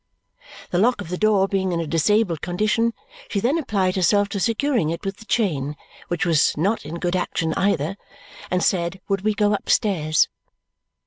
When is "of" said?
1.01-1.09